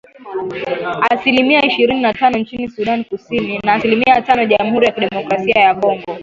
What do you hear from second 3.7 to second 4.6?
asilimia tano